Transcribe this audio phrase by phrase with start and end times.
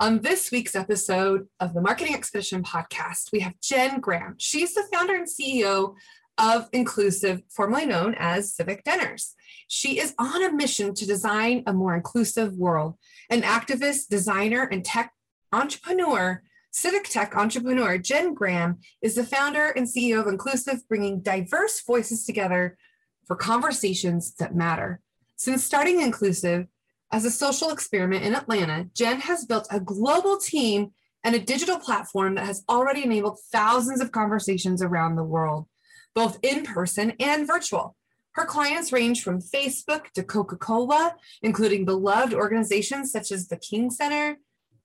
[0.00, 4.36] On this week's episode of the Marketing Expedition podcast, we have Jen Graham.
[4.38, 5.96] She's the founder and CEO
[6.38, 9.34] of Inclusivv, formerly known as Civic Dinners.
[9.66, 12.94] She is on a mission to design a more inclusive world.
[13.28, 15.12] An activist, designer, and tech
[15.52, 21.82] entrepreneur, civic tech entrepreneur, Jen Graham is the founder and CEO of Inclusivv, bringing diverse
[21.84, 22.78] voices together
[23.26, 25.00] for conversations that matter.
[25.34, 26.68] Since starting Inclusivv,
[27.10, 30.92] as a social experiment in Atlanta, Jen has built a global team
[31.24, 35.66] and a digital platform that has already enabled thousands of conversations around the world,
[36.14, 37.96] both in person and virtual.
[38.32, 43.90] Her clients range from Facebook to Coca Cola, including beloved organizations such as the King
[43.90, 44.38] Center,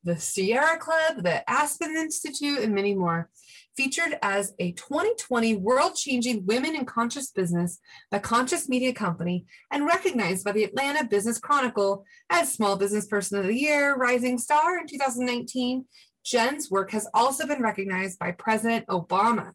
[0.04, 3.30] the Sierra Club, the Aspen Institute, and many more
[3.76, 7.80] featured as a 2020 world changing women in conscious business
[8.12, 13.40] by Conscious Media Company and recognized by the Atlanta Business Chronicle as Small Business Person
[13.40, 15.86] of the Year, Rising Star in 2019.
[16.24, 19.52] Jen's work has also been recognized by President Obama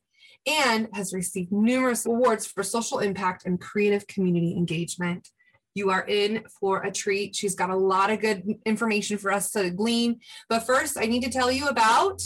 [0.46, 5.28] and has received numerous awards for social impact and creative community engagement.
[5.74, 7.36] You are in for a treat.
[7.36, 10.20] She's got a lot of good information for us to glean.
[10.48, 12.20] But first, I need to tell you about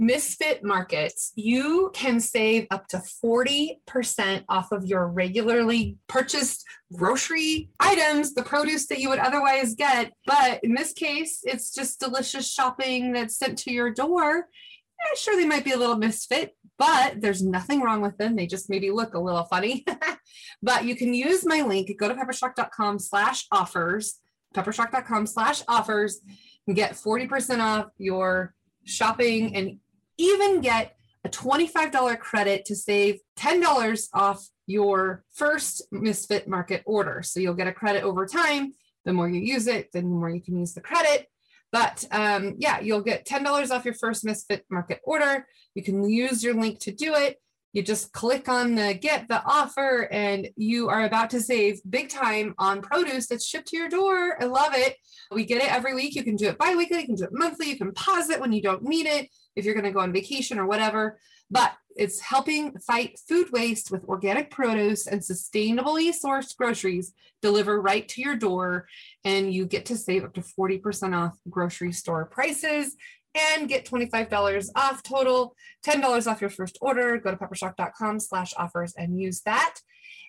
[0.00, 8.32] Misfit Markets, you can save up to 40% off of your regularly purchased grocery items,
[8.32, 10.14] the produce that you would otherwise get.
[10.24, 14.48] But in this case, it's just delicious shopping that's sent to your door.
[14.48, 18.36] Yeah, sure, they might be a little misfit, but there's nothing wrong with them.
[18.36, 19.84] They just maybe look a little funny.
[20.62, 24.18] but you can use my link, go to peppershock.com slash offers,
[24.54, 26.22] peppershock.com slash offers,
[26.66, 28.54] and get 40% off your
[28.84, 29.78] shopping and
[30.20, 37.22] even get a $25 credit to save $10 off your first Misfit Market order.
[37.22, 38.74] So you'll get a credit over time.
[39.04, 41.26] The more you use it, the more you can use the credit.
[41.72, 45.46] But um, yeah, you'll get $10 off your first Misfit Market order.
[45.74, 47.38] You can use your link to do it.
[47.72, 52.08] You just click on the get the offer, and you are about to save big
[52.08, 54.42] time on produce that's shipped to your door.
[54.42, 54.96] I love it.
[55.30, 56.16] We get it every week.
[56.16, 58.40] You can do it bi weekly, you can do it monthly, you can pause it
[58.40, 61.18] when you don't need it if you're going to go on vacation or whatever.
[61.50, 67.12] But it's helping fight food waste with organic produce and sustainably sourced groceries
[67.42, 68.86] deliver right to your door.
[69.24, 72.96] And you get to save up to 40% off grocery store prices
[73.34, 77.18] and get $25 off total, $10 off your first order.
[77.18, 79.76] Go to peppershock.com slash offers and use that.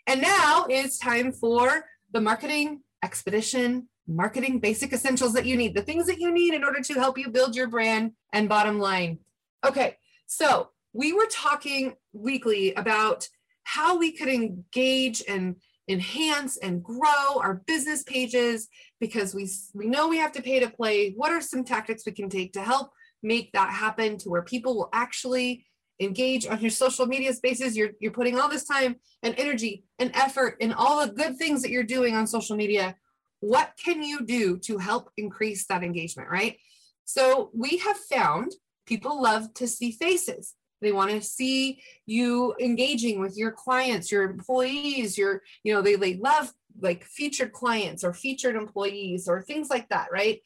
[0.08, 5.82] And now it's time for the marketing expedition marketing basic essentials that you need, the
[5.82, 9.20] things that you need in order to help you build your brand and bottom line.
[9.66, 9.98] Okay,
[10.28, 13.28] so we were talking weekly about
[13.64, 15.56] how we could engage and
[15.88, 18.68] enhance and grow our business pages
[19.00, 21.12] because we we know we have to pay to play.
[21.12, 22.92] What are some tactics we can take to help
[23.24, 25.66] make that happen to where people will actually
[26.00, 27.78] engage on your social media spaces?
[27.78, 31.62] You're you're putting all this time and energy and effort and all the good things
[31.62, 32.96] that you're doing on social media
[33.42, 36.58] what can you do to help increase that engagement, right?
[37.06, 38.54] So we have found
[38.86, 40.56] people love to see faces.
[40.82, 45.96] They want to see you engaging with your clients, your employees, your, you know, they,
[45.96, 50.40] they love like featured clients or featured employees or things like that, right?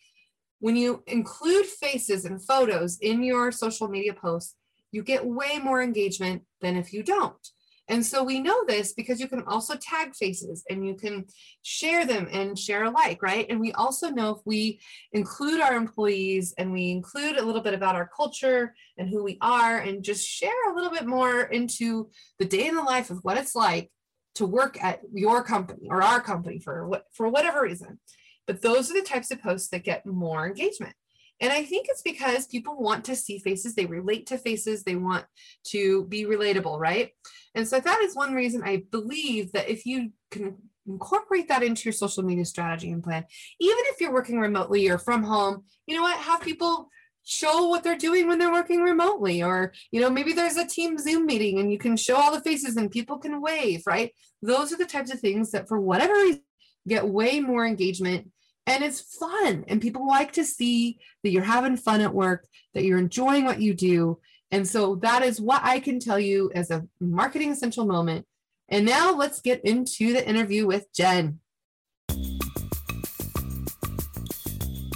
[0.59, 4.55] When you include faces and photos in your social media posts,
[4.91, 7.47] you get way more engagement than if you don't.
[7.87, 11.25] And so we know this because you can also tag faces and you can
[11.61, 13.45] share them and share alike, right?
[13.49, 14.79] And we also know if we
[15.13, 19.37] include our employees and we include a little bit about our culture and who we
[19.41, 22.09] are and just share a little bit more into
[22.39, 23.91] the day in the life of what it's like
[24.35, 27.99] to work at your company or our company for what for whatever reason.
[28.47, 30.95] But those are the types of posts that get more engagement.
[31.41, 34.95] And I think it's because people want to see faces, they relate to faces, they
[34.95, 35.25] want
[35.67, 37.11] to be relatable, right?
[37.55, 40.55] And so that is one reason I believe that if you can
[40.87, 43.25] incorporate that into your social media strategy and plan,
[43.59, 46.89] even if you're working remotely or from home, you know what, have people
[47.25, 50.95] show what they're doing when they're working remotely or you know maybe there's a team
[50.95, 54.11] zoom meeting and you can show all the faces and people can wave right
[54.43, 56.43] those are the types of things that for whatever reason
[56.87, 58.29] get way more engagement
[58.67, 62.83] and it's fun and people like to see that you're having fun at work that
[62.83, 64.19] you're enjoying what you do.
[64.51, 68.25] And so that is what i can tell you as a marketing essential moment.
[68.69, 71.39] And now let's get into the interview with jen.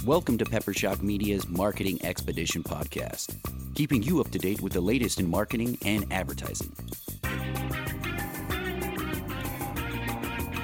[0.04, 3.36] Welcome to pepper shock media's marketing expedition podcast
[3.74, 6.74] keeping you up to date with the latest in marketing and advertising.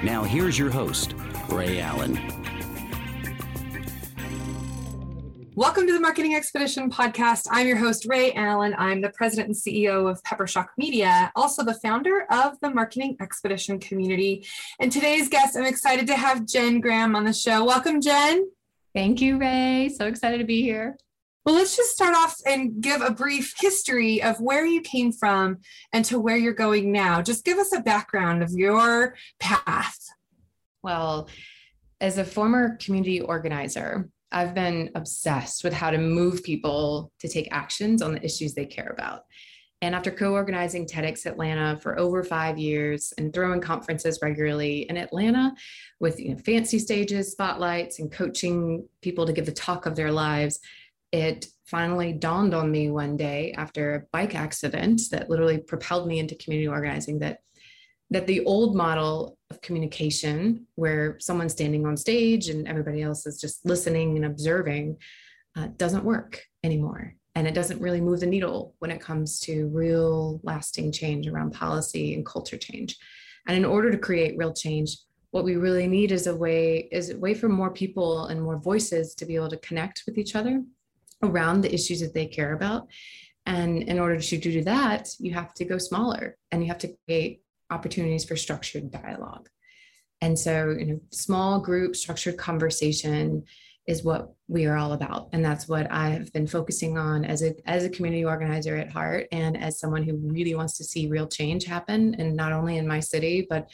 [0.03, 1.15] Now here's your host
[1.49, 2.36] ray allen
[5.57, 7.47] Welcome to the Marketing Expedition podcast.
[7.49, 8.75] I'm your host, Ray Allen.
[8.77, 13.79] I'm the president and CEO of Peppershock Media, also the founder of the Marketing Expedition
[13.79, 14.45] community.
[14.79, 17.65] And today's guest, I'm excited to have Jen Graham on the show.
[17.65, 18.47] Welcome, Jen.
[18.93, 19.89] Thank you, Ray.
[19.89, 20.95] So excited to be here.
[21.43, 25.57] Well, let's just start off and give a brief history of where you came from
[25.91, 27.23] and to where you're going now.
[27.23, 30.05] Just give us a background of your path.
[30.83, 31.29] Well,
[31.99, 37.47] as a former community organizer, I've been obsessed with how to move people to take
[37.51, 39.23] actions on the issues they care about.
[39.81, 44.97] And after co organizing TEDx Atlanta for over five years and throwing conferences regularly in
[44.97, 45.53] Atlanta
[45.99, 50.11] with you know, fancy stages, spotlights, and coaching people to give the talk of their
[50.11, 50.59] lives,
[51.11, 56.17] it finally dawned on me one day after a bike accident that literally propelled me
[56.19, 57.39] into community organizing that
[58.09, 63.39] that the old model of communication where someone's standing on stage and everybody else is
[63.39, 64.97] just listening and observing
[65.55, 67.13] uh, doesn't work anymore.
[67.35, 71.53] And it doesn't really move the needle when it comes to real lasting change around
[71.53, 72.97] policy and culture change.
[73.47, 74.97] And in order to create real change
[75.31, 78.57] what we really need is a way is a way for more people and more
[78.57, 80.63] voices to be able to connect with each other
[81.21, 82.87] around the issues that they care about.
[83.45, 86.95] And in order to do that you have to go smaller and you have to
[87.05, 89.49] create opportunities for structured dialogue.
[90.21, 93.43] And so, you know, small group structured conversation
[93.87, 95.29] is what we are all about.
[95.31, 98.91] And that's what I have been focusing on as a, as a community organizer at
[98.91, 102.15] heart and as someone who really wants to see real change happen.
[102.15, 103.69] And not only in my city, but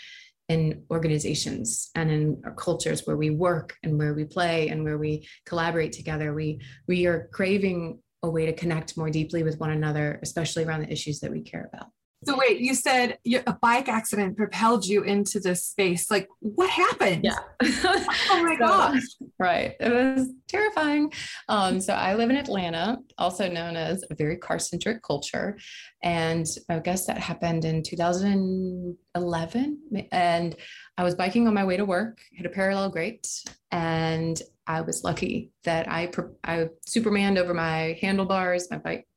[0.50, 4.98] in organizations and in our cultures where we work and where we play and where
[4.98, 6.34] we collaborate together.
[6.34, 10.82] We, we are craving a way to connect more deeply with one another, especially around
[10.82, 11.88] the issues that we care about.
[12.26, 16.12] So wait, you said a bike accident propelled you into this space.
[16.12, 17.24] Like, what happened?
[17.24, 17.40] Yeah.
[17.64, 19.02] oh my so, gosh.
[19.40, 19.74] Right.
[19.80, 21.12] It was terrifying.
[21.50, 25.58] Um, so I live in Atlanta, also known as a very car-centric culture,
[26.02, 30.08] and I guess that happened in 2011.
[30.12, 30.56] And
[30.98, 33.28] I was biking on my way to work, hit a parallel grate,
[33.72, 36.12] and I was lucky that I
[36.44, 38.70] I supermaned over my handlebars.
[38.72, 39.08] My bike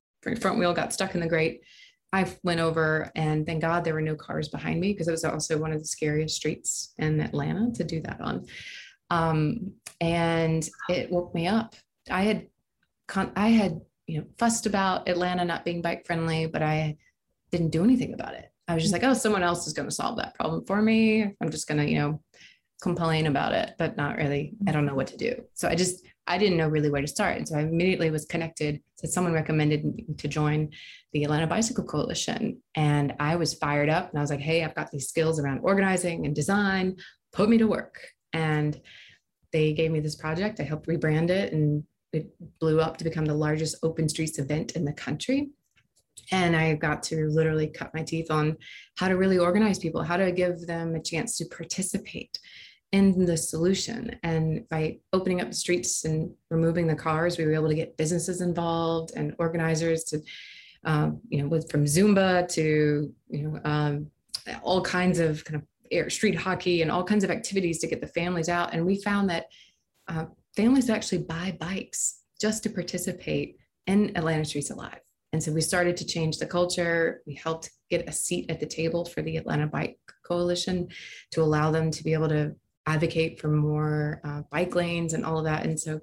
[0.41, 1.61] front wheel got stuck in the grate
[2.13, 5.25] I went over and thank God there were no cars behind me because it was
[5.25, 8.47] also one of the scariest streets in Atlanta to do that on.
[9.11, 11.75] Um, and it woke me up.
[12.11, 12.47] I had,
[13.09, 16.97] con- I had, you know, fussed about Atlanta not being bike friendly, but I
[17.51, 18.51] didn't do anything about it.
[18.69, 21.35] I was just like, oh, someone else is going to solve that problem for me.
[21.41, 22.21] I'm just going to, you know,
[22.81, 24.55] complain about it, but not really.
[24.67, 25.45] I don't know what to do.
[25.55, 27.37] So I just I didn't know really where to start.
[27.37, 28.81] And so I immediately was connected.
[28.97, 30.71] So someone recommended me to join
[31.13, 32.61] the Atlanta Bicycle Coalition.
[32.75, 35.61] And I was fired up and I was like, hey, I've got these skills around
[35.63, 36.97] organizing and design,
[37.33, 38.01] put me to work.
[38.33, 38.81] And
[39.53, 40.61] they gave me this project.
[40.61, 42.29] I helped rebrand it and it
[42.61, 45.51] blew up to become the largest open streets event in the country.
[46.33, 48.57] And I got to literally cut my teeth on
[48.97, 52.39] how to really organize people, how to give them a chance to participate
[52.97, 54.19] in the solution.
[54.23, 57.99] And by opening up the streets and removing the cars, we were able to get
[57.99, 60.23] businesses involved and organizers to,
[60.85, 64.11] um, you know, with from Zumba to, you know, um,
[64.63, 65.63] all kinds of kind of
[65.93, 68.73] air, street hockey and all kinds of activities to get the families out.
[68.73, 69.45] And we found that
[70.09, 70.25] uh,
[70.57, 75.01] families actually buy bikes just to participate in Atlanta Streets Alive.
[75.35, 77.21] And so we started to change the culture.
[77.27, 80.89] We helped get a seat at the table for the Atlanta Bike Coalition
[81.33, 85.39] to allow them to be able to advocate for more uh, bike lanes and all
[85.39, 85.65] of that.
[85.65, 86.01] And so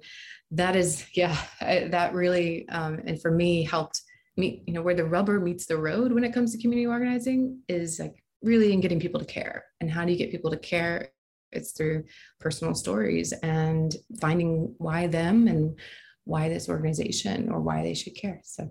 [0.52, 4.02] that is, yeah, I, that really, um, and for me, helped
[4.36, 7.60] me, you know, where the rubber meets the road when it comes to community organizing
[7.68, 9.64] is like really in getting people to care.
[9.80, 11.10] And how do you get people to care?
[11.52, 12.04] It's through
[12.40, 15.78] personal stories and finding why them and
[16.24, 18.40] why this organization or why they should care.
[18.42, 18.70] So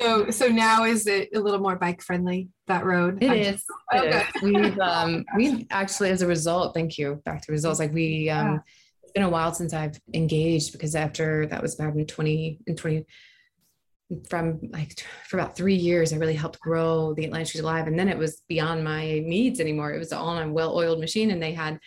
[0.00, 3.22] so so now is it a little more bike friendly that road?
[3.22, 3.64] It is.
[3.94, 4.24] okay.
[4.42, 7.20] We've um we've actually as a result, thank you.
[7.24, 7.80] Back to results.
[7.80, 8.58] Like we um yeah.
[9.02, 13.06] it's been a while since I've engaged because after that was in 20 in 20
[14.28, 17.86] from like for about three years, I really helped grow the Atlanta Streets Alive.
[17.86, 19.92] And then it was beyond my needs anymore.
[19.92, 21.30] It was all on a well-oiled machine.
[21.30, 21.78] And they had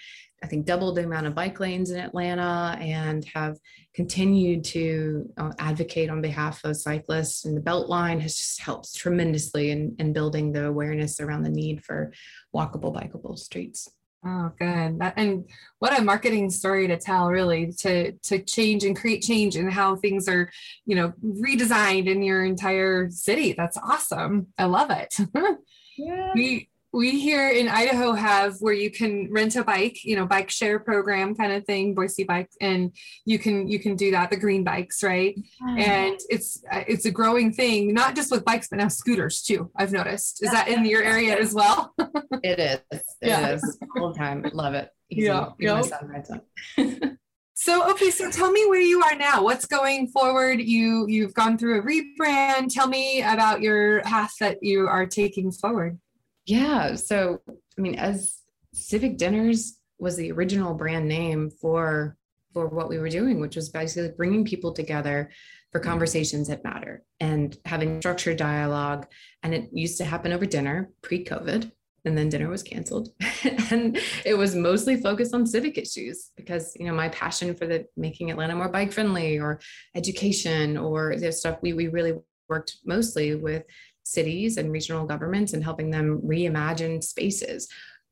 [0.43, 3.57] I think, doubled the amount of bike lanes in Atlanta and have
[3.95, 7.45] continued to uh, advocate on behalf of cyclists.
[7.45, 11.83] And the Beltline has just helped tremendously in, in building the awareness around the need
[11.83, 12.11] for
[12.53, 13.89] walkable, bikeable streets.
[14.25, 14.99] Oh, good.
[14.99, 19.57] That, and what a marketing story to tell, really, to to change and create change
[19.57, 20.49] and how things are,
[20.85, 23.51] you know, redesigned in your entire city.
[23.51, 24.47] That's awesome.
[24.57, 25.17] I love it.
[25.97, 26.31] yeah.
[26.35, 30.51] We we here in Idaho have where you can rent a bike, you know, bike
[30.51, 32.95] share program kind of thing, Boise Bike, and
[33.25, 34.29] you can you can do that.
[34.29, 35.35] The green bikes, right?
[35.35, 35.79] Mm-hmm.
[35.79, 39.71] And it's it's a growing thing, not just with bikes, but now scooters too.
[39.75, 40.43] I've noticed.
[40.43, 41.93] Is that in your area as well?
[42.43, 42.79] it is.
[42.91, 43.49] It Yeah.
[43.49, 43.77] is.
[43.97, 44.45] Full time.
[44.53, 44.89] Love it.
[45.09, 45.25] Easy.
[45.25, 45.85] Yeah, yep.
[45.85, 47.17] son.
[47.55, 49.41] So okay, so tell me where you are now.
[49.41, 50.59] What's going forward?
[50.59, 52.73] You you've gone through a rebrand.
[52.73, 55.97] Tell me about your path that you are taking forward.
[56.45, 56.95] Yeah.
[56.95, 58.41] So, I mean, as
[58.73, 62.17] Civic Dinners was the original brand name for
[62.53, 65.31] for what we were doing, which was basically bringing people together
[65.71, 65.89] for mm-hmm.
[65.89, 69.07] conversations that matter and having structured dialogue.
[69.41, 71.71] And it used to happen over dinner pre-COVID,
[72.05, 73.09] and then dinner was canceled,
[73.71, 77.87] and it was mostly focused on civic issues because you know my passion for the
[77.95, 79.59] making Atlanta more bike friendly or
[79.95, 82.13] education or the stuff we we really
[82.49, 83.63] worked mostly with
[84.03, 87.67] cities and regional governments and helping them reimagine spaces.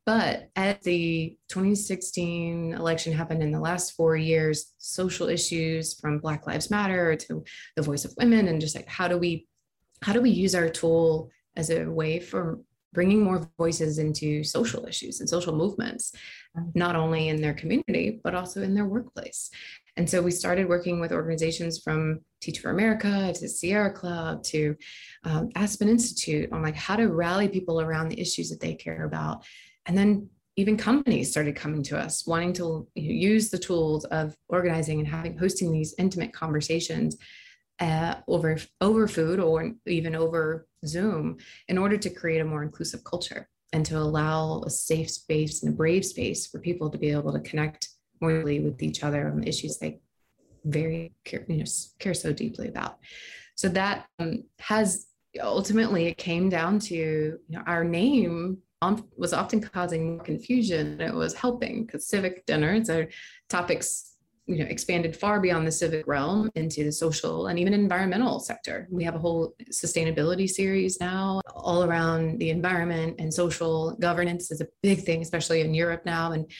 [0.05, 6.47] But as the 2016 election happened in the last four years, social issues from Black
[6.47, 7.43] Lives Matter to
[7.75, 9.47] the voice of women, and just like how do we
[10.01, 12.59] how do we use our tool as a way for
[12.93, 16.13] bringing more voices into social issues and social movements,
[16.75, 19.49] not only in their community but also in their workplace.
[19.97, 24.75] And so we started working with organizations from Teach for America to Sierra Club to
[25.23, 29.05] um, Aspen Institute on like how to rally people around the issues that they care
[29.05, 29.43] about.
[29.85, 34.99] And then even companies started coming to us wanting to use the tools of organizing
[34.99, 37.17] and having hosting these intimate conversations
[37.79, 41.37] uh, over over food or even over Zoom
[41.67, 45.73] in order to create a more inclusive culture and to allow a safe space and
[45.73, 49.27] a brave space for people to be able to connect more deeply with each other
[49.27, 49.99] on issues they
[50.65, 51.65] very care, you know,
[51.99, 52.99] care so deeply about.
[53.55, 55.07] So that um, has
[55.41, 58.57] ultimately it came down to you know our name
[59.15, 63.07] was often causing more confusion it was helping because civic dinners are
[63.47, 64.10] topics
[64.47, 68.87] you know expanded far beyond the civic realm into the social and even environmental sector.
[68.89, 74.61] We have a whole sustainability series now all around the environment and social governance is
[74.61, 76.31] a big thing especially in europe now.
[76.31, 76.51] And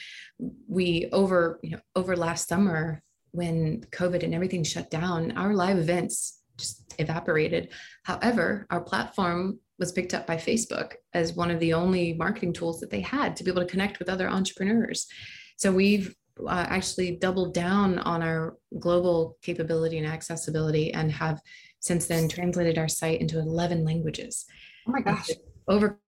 [0.68, 5.78] we over you know over last summer when covid and everything shut down our live
[5.78, 7.70] events just evaporated.
[8.04, 12.78] However our platform was picked up by facebook as one of the only marketing tools
[12.80, 15.08] that they had to be able to connect with other entrepreneurs.
[15.56, 21.40] So we've uh, actually doubled down on our global capability and accessibility and have
[21.80, 24.46] since then translated our site into 11 languages.
[24.86, 25.30] Oh my gosh.
[25.68, 26.00] over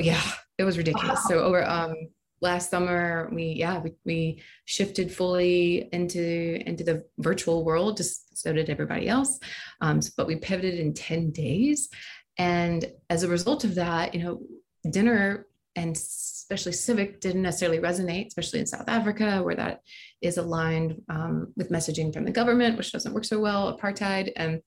[0.00, 0.22] yeah
[0.58, 1.22] it was ridiculous.
[1.24, 1.94] So over um
[2.40, 8.52] last summer we yeah we, we shifted fully into into the virtual world just so
[8.52, 9.38] did everybody else.
[9.80, 11.88] Um but we pivoted in 10 days.
[12.38, 14.42] And as a result of that you know
[14.90, 19.80] dinner and especially civic didn't necessarily resonate especially in south africa where that
[20.22, 24.60] is aligned um, with messaging from the government which doesn't work so well apartheid and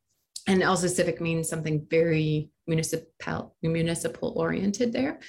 [0.48, 5.20] and also civic means something very municipal municipal oriented there.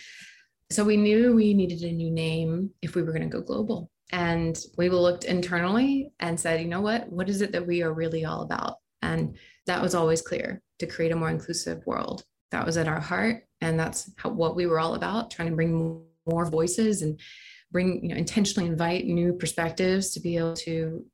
[0.71, 3.91] So we knew we needed a new name if we were going to go global.
[4.13, 7.09] And we looked internally and said you know what?
[7.11, 8.77] What is it that we are really all about?
[9.03, 12.25] And that was always clear to create a more inclusive world.
[12.51, 15.57] That was at our heart and that's how, what we were all about trying to
[15.57, 17.21] bring more voices and
[17.73, 21.05] bring you know intentionally invite new perspectives to be able to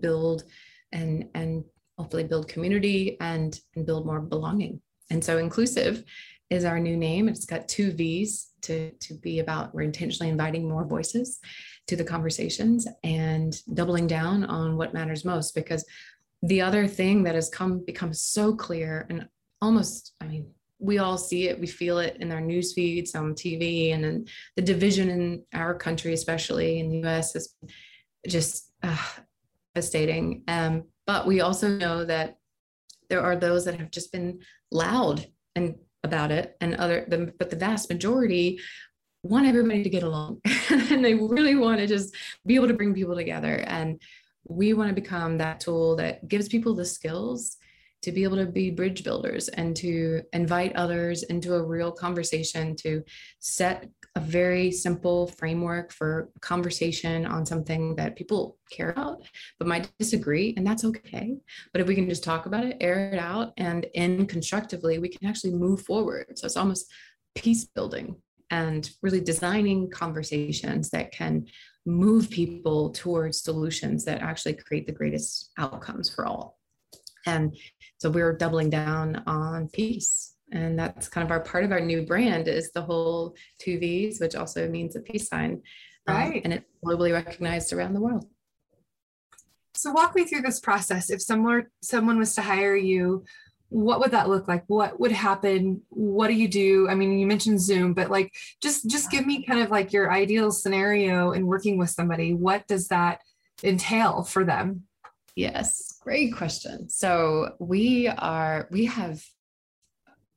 [0.00, 0.44] build
[0.92, 1.64] and and
[1.98, 4.80] hopefully build community and and build more belonging.
[5.10, 6.04] And so inclusivv
[6.50, 7.28] is our new name.
[7.28, 11.38] It's got two v's to to be about we're intentionally inviting more voices
[11.86, 15.54] to the conversations and doubling down on what matters most.
[15.54, 15.84] Because
[16.42, 19.28] the other thing that has come become so clear and
[19.60, 20.46] almost i mean
[20.80, 24.24] we all see it we feel it in our news feeds on tv and then
[24.56, 27.54] the division in our country especially in the us is
[28.26, 28.96] just uh,
[29.78, 30.42] devastating.
[30.48, 32.38] Um, but we also know that
[33.08, 37.50] there are those that have just been loud and about it and other the, but
[37.50, 38.60] the vast majority
[39.22, 40.40] want everybody to get along.
[40.90, 42.14] And they really want to just
[42.46, 43.56] be able to bring people together.
[43.66, 44.00] And
[44.44, 47.56] we want to become that tool that gives people the skills
[48.02, 52.76] to be able to be bridge builders and to invite others into a real conversation
[52.76, 53.02] to
[53.40, 59.22] set a very simple framework for conversation on something that people care about
[59.58, 61.36] but might disagree and that's okay.
[61.72, 65.08] But if we can just talk about it air it out and in constructively we
[65.08, 66.38] can actually move forward.
[66.38, 66.90] So it's almost
[67.34, 68.16] peace building
[68.50, 71.46] and really designing conversations that can
[71.84, 76.57] move people towards solutions that actually create the greatest outcomes for all
[77.28, 77.56] and
[78.00, 82.00] so we're doubling down on peace And that's kind of our part of our new
[82.10, 85.52] brand is the whole two V's, which also means a peace sign.
[86.06, 86.40] Um, Right.
[86.44, 88.24] and it's globally recognized around the world.
[89.74, 91.10] So walk me through this process.
[91.10, 93.24] If someone someone was to hire you,
[93.68, 94.64] what would that look like?
[94.66, 95.82] What would happen?
[95.90, 96.88] What do you do?
[96.88, 98.32] I mean, you mentioned Zoom, but like
[98.62, 102.32] just just give me kind of like your ideal scenario in working with somebody.
[102.34, 103.20] What does that
[103.62, 104.84] entail for them?
[105.36, 106.88] Yes, great question.
[106.88, 109.22] So we are, we have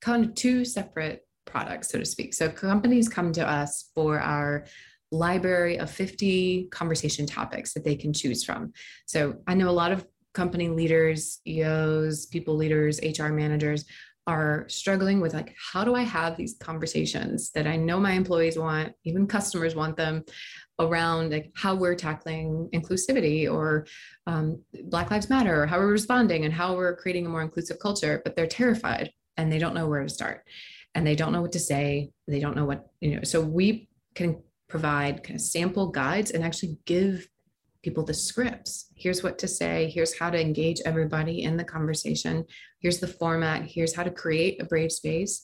[0.01, 2.34] kind of two separate products, so to speak.
[2.34, 4.66] So companies come to us for our
[5.13, 8.74] library of 50 conversation topics that they can choose from.
[9.06, 13.86] So I know a lot of company leaders, EOs, people leaders, HR managers
[14.28, 18.58] are struggling with like, how do I have these conversations that I know my employees
[18.58, 20.24] want, even customers want them
[20.80, 23.86] around like how we're tackling inclusivity or
[24.28, 27.80] um, Black Lives Matter, or how we're responding and how we're creating a more inclusive
[27.80, 30.44] culture, but they're terrified and they don't know where to start
[30.96, 32.12] and they don't know what to say.
[32.28, 36.44] They don't know what, you know, so we can provide kind of sample guides and
[36.44, 37.28] actually give
[37.84, 38.88] people the scripts.
[38.96, 39.90] Here's what to say.
[39.90, 42.46] Here's how to engage everybody in the conversation.
[42.80, 43.63] Here's the format.
[43.63, 45.42] Here's how to create a brave space.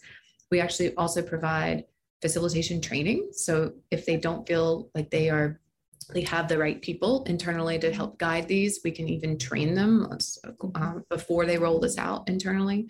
[0.51, 1.83] We actually also provide
[2.21, 3.29] facilitation training.
[3.31, 5.59] So if they don't feel like they are
[6.13, 8.79] they have the right people internally to help guide these.
[8.83, 10.07] We can even train them
[10.75, 12.87] um, before they roll this out internally.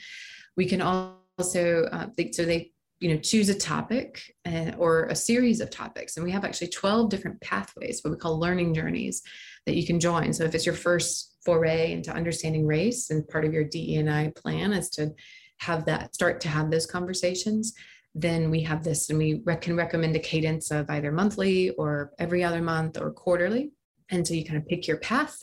[0.55, 5.15] We can also, uh, they, so they, you know, choose a topic uh, or a
[5.15, 6.17] series of topics.
[6.17, 9.22] And we have actually 12 different pathways, what we call learning journeys
[9.65, 10.34] that you can join.
[10.34, 14.74] So if it's your first foray into understanding race and part of your DE&I plan
[14.74, 15.13] is to
[15.60, 17.74] have that, start to have those conversations,
[18.17, 22.12] then we have this and we rec- can recommend a cadence of either monthly or
[22.17, 23.71] every other month or quarterly.
[24.09, 25.38] And so you kind of pick your path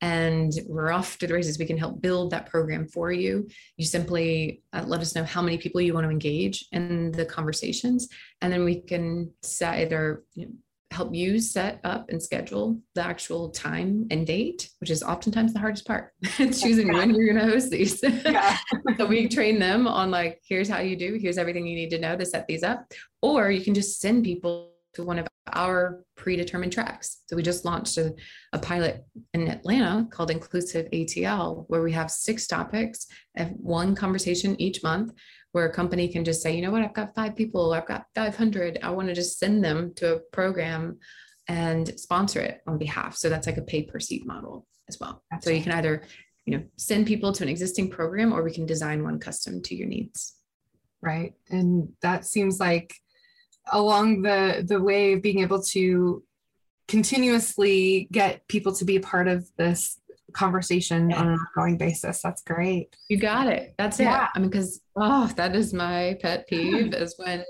[0.00, 1.58] and we're off to the races.
[1.58, 3.48] We can help build that program for you.
[3.76, 7.26] You simply uh, let us know how many people you want to engage in the
[7.26, 8.08] conversations.
[8.40, 10.52] And then we can set either you know,
[10.90, 15.58] help you set up and schedule the actual time and date, which is oftentimes the
[15.58, 16.12] hardest part.
[16.38, 18.02] it's choosing when you're going to host these.
[18.02, 18.56] Yeah.
[18.96, 21.98] so we train them on like, here's how you do, here's everything you need to
[21.98, 22.92] know to set these up.
[23.20, 27.18] Or you can just send people to one of our predetermined tracks.
[27.26, 28.14] So we just launched a,
[28.52, 34.60] a pilot in Atlanta called Inclusivv ATL, where we have six topics and one conversation
[34.60, 35.12] each month
[35.56, 38.04] where a company can just say, you know what, I've got five people, I've got
[38.14, 38.78] 500.
[38.82, 40.98] I want to just send them to a program
[41.48, 43.16] and sponsor it on behalf.
[43.16, 45.22] So that's like a pay per seat model as well.
[45.40, 46.02] So you can either,
[46.44, 49.74] you know, send people to an existing program or we can design one custom to
[49.74, 50.34] your needs.
[51.00, 51.32] Right.
[51.48, 52.92] And that seems like
[53.72, 56.22] along the the way of being able to
[56.86, 59.98] continuously get people to be a part of this
[60.36, 61.20] conversation Yeah.
[61.20, 62.22] on an ongoing basis.
[62.22, 62.94] That's great.
[63.08, 63.74] You got it.
[63.78, 64.24] That's Yeah.
[64.24, 64.30] it.
[64.34, 67.44] I mean, because oh, that is my pet peeve is when,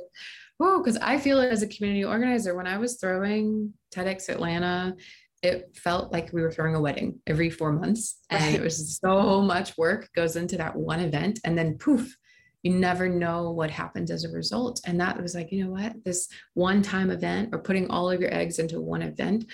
[0.61, 2.55] oh, because I feel it as a community organizer.
[2.55, 4.96] When I was throwing TEDx Atlanta,
[5.42, 9.42] it felt like we were throwing a wedding every four months, and it was so
[9.42, 12.16] much work goes into that one event, and then poof,
[12.62, 14.81] you never know what happens as a result.
[14.87, 18.35] And that was like, you know what, this one-time event or putting all of your
[18.35, 19.44] eggs into one event,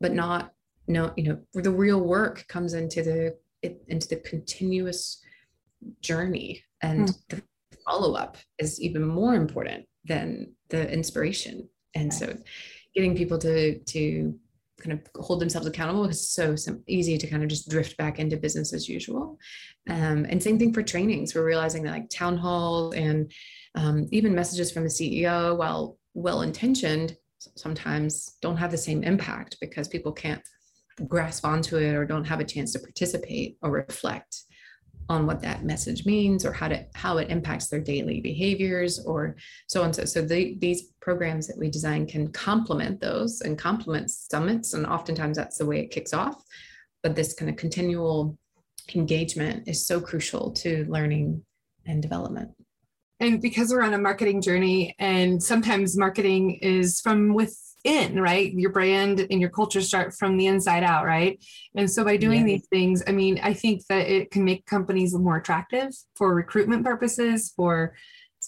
[0.00, 0.52] but not
[0.88, 5.22] no, you know, the real work comes into the it, into the continuous
[6.00, 6.62] journey.
[6.82, 7.42] And the
[7.84, 11.68] follow-up is even more important than the inspiration.
[11.94, 12.36] And so
[12.94, 14.38] getting people to to
[14.78, 16.54] kind of hold themselves accountable is so
[16.86, 19.38] easy to kind of just drift back into business as usual.
[19.88, 21.34] Um, and same thing for trainings.
[21.34, 23.32] We're realizing that like town halls and
[23.74, 27.16] um, even messages from the ceo while well intentioned
[27.56, 30.42] sometimes don't have the same impact because people can't
[31.08, 34.42] grasp onto it or don't have a chance to participate or reflect
[35.08, 39.36] on what that message means or how to how it impacts their daily behaviors or
[39.68, 39.92] so on.
[39.92, 44.86] So so the, these programs that we design can complement those and complement summits and
[44.86, 46.42] oftentimes that's the way it kicks off.
[47.02, 48.36] But this kind of continual
[48.94, 51.44] engagement is so crucial to learning
[51.86, 52.50] and development.
[53.20, 57.32] And because we're on a marketing journey and sometimes marketing is from
[57.86, 58.52] within, right?
[58.52, 61.42] Your brand and your culture start from the inside out, right?
[61.74, 62.54] And so by doing Yeah.
[62.54, 66.84] these things, I mean, I think that it can make companies more attractive for recruitment
[66.84, 67.94] purposes, for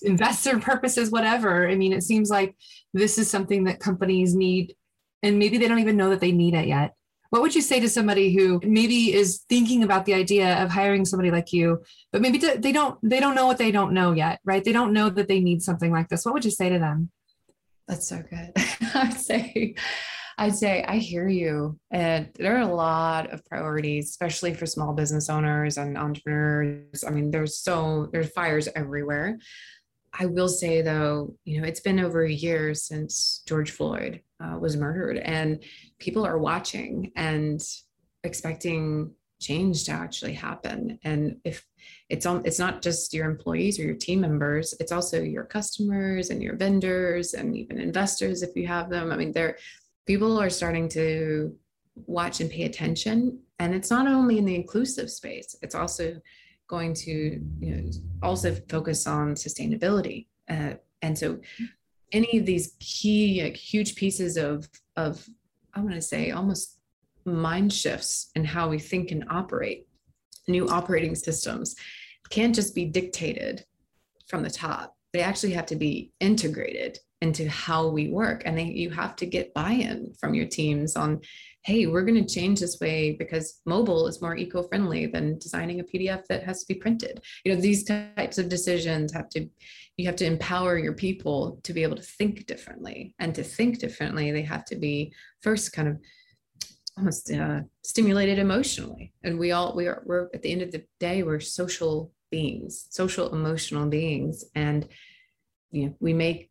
[0.03, 1.69] investor purposes, whatever.
[1.69, 2.57] I mean, it seems like
[2.93, 4.75] this is something that companies need
[5.23, 6.95] and maybe they don't even know that they need it yet.
[7.31, 11.05] What would you say to somebody who maybe is thinking about the idea of hiring
[11.05, 14.39] somebody like you, but maybe they don't they don't know what they don't know yet,
[14.45, 14.65] right?
[14.65, 16.25] They don't know that they need something like this.
[16.25, 17.11] What would you say to them?
[17.89, 18.53] That's so good.
[18.95, 19.75] I'd say
[20.41, 21.81] I'd say I hear you.
[21.91, 27.03] And there are a lot of priorities, especially for small business owners and entrepreneurs.
[27.05, 29.39] I mean, there's so there's fires everywhere.
[30.13, 34.59] I will say though, you know, it's been over a year since George Floyd uh,
[34.59, 35.63] was murdered, and
[35.99, 37.61] people are watching and
[38.23, 40.99] expecting change to actually happen.
[41.05, 41.65] And if
[42.09, 46.31] it's on, it's not just your employees or your team members, it's also your customers
[46.31, 49.13] and your vendors and even investors if you have them.
[49.13, 49.57] I mean, there
[50.07, 51.57] people are starting to
[52.07, 53.41] watch and pay attention.
[53.59, 56.21] And it's not only in the inclusive space, it's also
[56.69, 57.91] going to you know
[58.23, 60.27] also focus on sustainability.
[60.49, 61.39] Uh, and so
[62.13, 65.29] any of these key like, huge pieces of of
[65.75, 66.78] I want to say almost
[67.29, 69.87] mind shifts in how we think and operate,
[70.47, 71.75] new operating systems
[72.31, 73.65] can't just be dictated
[74.29, 74.95] from the top.
[75.13, 78.43] They actually have to be integrated into how we work.
[78.45, 81.21] And they, you have to get buy in from your teams on,
[81.65, 85.81] hey, we're going to change this way because mobile is more eco friendly than designing
[85.81, 87.21] a PDF that has to be printed.
[87.45, 89.49] You know, these types of decisions have to,
[89.97, 93.15] you have to empower your people to be able to think differently.
[93.19, 95.13] And to think differently, they have to be
[95.43, 95.99] first kind of
[96.99, 99.13] almost uh, stimulated emotionally.
[99.23, 102.87] And we all we are we're at the end of the day we're social beings
[102.91, 104.45] social emotional beings.
[104.55, 104.89] And
[105.71, 106.51] you know we make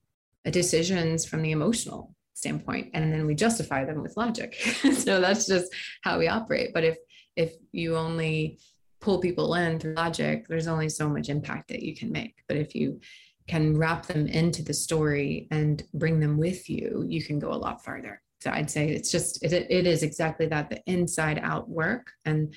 [0.49, 4.55] decisions from the emotional standpoint and then we justify them with logic.
[4.93, 6.73] So that's just how we operate.
[6.73, 6.97] But if
[7.35, 8.59] if you only
[8.99, 12.35] pull people in through logic there's only so much impact that you can make.
[12.47, 12.99] But if you
[13.47, 17.61] can wrap them into the story and bring them with you you can go a
[17.65, 21.69] lot farther so I'd say it's just it, it is exactly that the inside out
[21.69, 22.11] work.
[22.25, 22.53] And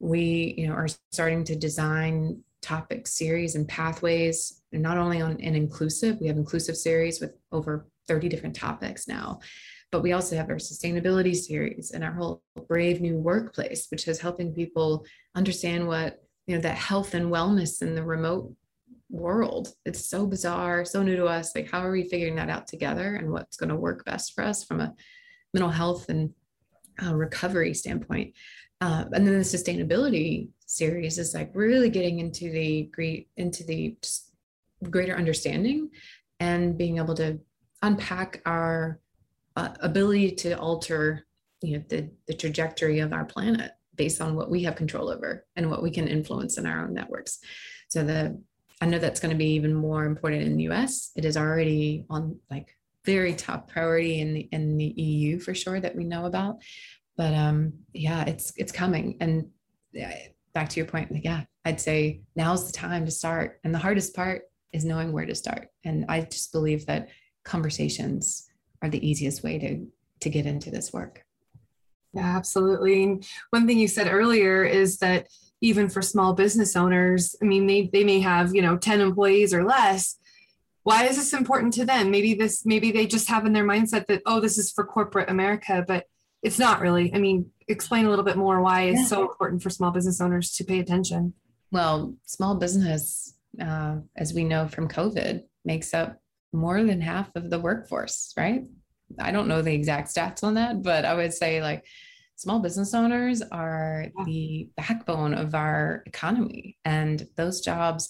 [0.00, 5.32] we you know are starting to design topic series and pathways and not only on
[5.32, 9.40] an inclusive we have inclusive series with over 30 different topics now.
[9.90, 14.20] But we also have our sustainability series and our whole brave new workplace which is
[14.20, 18.54] helping people understand what you know that health and wellness in the remote
[19.10, 19.74] world.
[19.84, 21.54] It's so bizarre so new to us.
[21.54, 24.44] Like how are we figuring that out together and what's going to work best for
[24.44, 24.94] us from a
[25.54, 26.32] mental health and
[27.04, 28.34] uh, recovery standpoint.
[28.80, 33.96] Uh, and then the sustainability series is like really getting into the great into the
[34.90, 35.90] greater understanding
[36.40, 37.38] and being able to
[37.82, 39.00] unpack our
[39.56, 41.26] uh, ability to alter
[41.62, 45.44] you know the, the trajectory of our planet based on what we have control over
[45.56, 47.38] and what we can influence in our own networks
[47.88, 48.40] so the
[48.80, 52.04] i know that's going to be even more important in the us it is already
[52.08, 52.68] on like
[53.08, 56.60] very top priority in the in the EU for sure that we know about.
[57.16, 59.16] But um, yeah, it's it's coming.
[59.20, 59.48] And
[60.52, 63.60] back to your point, yeah, I'd say now's the time to start.
[63.64, 64.42] And the hardest part
[64.74, 65.68] is knowing where to start.
[65.84, 67.08] And I just believe that
[67.44, 68.46] conversations
[68.82, 69.86] are the easiest way to
[70.20, 71.24] to get into this work.
[72.12, 73.04] Yeah, absolutely.
[73.04, 75.28] And one thing you said earlier is that
[75.60, 79.52] even for small business owners, I mean, they, they may have, you know, 10 employees
[79.52, 80.17] or less,
[80.88, 84.06] why is this important to them maybe this maybe they just have in their mindset
[84.06, 86.06] that oh this is for corporate america but
[86.42, 89.06] it's not really i mean explain a little bit more why it's yeah.
[89.06, 91.34] so important for small business owners to pay attention
[91.70, 96.16] well small business uh, as we know from covid makes up
[96.54, 98.62] more than half of the workforce right
[99.20, 101.84] i don't know the exact stats on that but i would say like
[102.36, 104.24] small business owners are yeah.
[104.24, 108.08] the backbone of our economy and those jobs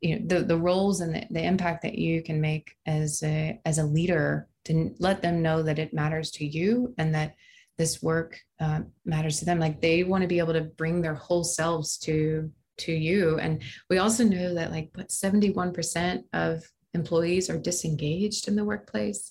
[0.00, 3.60] you know the, the roles and the, the impact that you can make as a
[3.64, 7.34] as a leader to let them know that it matters to you and that
[7.78, 9.58] this work uh, matters to them.
[9.58, 13.38] Like they want to be able to bring their whole selves to to you.
[13.38, 19.30] And we also know that like what 71% of employees are disengaged in the workplace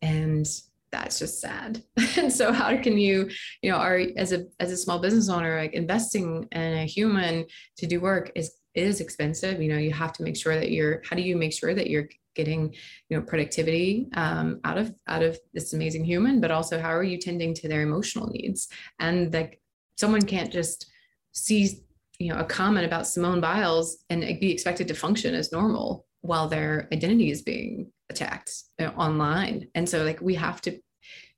[0.00, 0.46] and
[0.92, 1.82] that's just sad.
[2.16, 3.28] And so how can you
[3.62, 7.46] you know are as a as a small business owner like investing in a human
[7.78, 11.02] to do work is is expensive you know you have to make sure that you're
[11.08, 12.72] how do you make sure that you're getting
[13.08, 17.02] you know productivity um, out of out of this amazing human but also how are
[17.02, 18.68] you tending to their emotional needs?
[19.00, 19.60] And like
[19.96, 20.86] someone can't just
[21.32, 21.82] see
[22.18, 26.48] you know a comment about simone biles and be expected to function as normal while
[26.48, 28.50] their identity is being attacked
[28.96, 29.68] online.
[29.74, 30.80] And so like we have to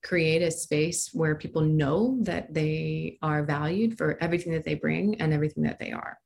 [0.03, 5.20] create a space where people know that they are valued for everything that they bring
[5.20, 6.16] and everything that they are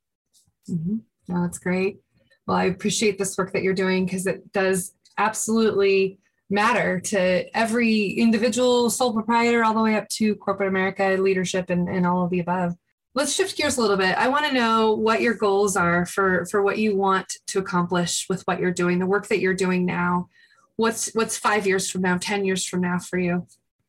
[0.69, 0.97] Mm-hmm.
[1.27, 1.99] No, that's great.
[2.47, 8.09] Well, I appreciate this work that you're doing because it does absolutely matter to every
[8.09, 12.29] individual sole proprietor all the way up to corporate America leadership and, and all of
[12.29, 12.75] the above.
[13.15, 14.17] Let's shift gears a little bit.
[14.17, 18.25] I want to know what your goals are for for what you want to accomplish
[18.29, 20.27] with what you're doing, the work that you're doing now.
[20.75, 23.47] What's what's five years from now, ten years from now for you?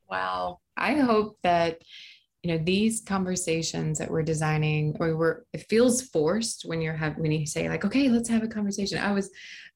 [0.08, 0.60] Wow.
[0.76, 1.82] I hope that
[2.46, 7.20] you know these conversations that we're designing or we're it feels forced when you're having
[7.20, 9.30] when you say like okay let's have a conversation i was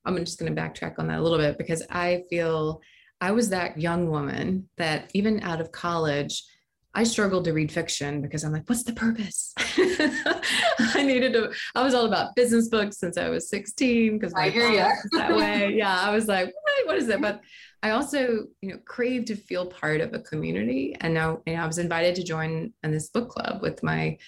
[0.05, 2.81] i'm just going to backtrack on that a little bit because i feel
[3.21, 6.45] i was that young woman that even out of college
[6.93, 9.55] I struggled to read fiction because I'm like, what's the purpose?
[9.59, 14.51] I needed to, I was all about business books since I was 16 because I
[14.51, 15.73] hear you that way.
[15.77, 15.97] Yeah.
[16.01, 17.21] I was like, what, what is it?
[17.21, 17.43] But
[17.83, 20.97] I also, you know, craved to feel part of a community.
[21.01, 24.19] And now, you know, I was invited to join in this book club with my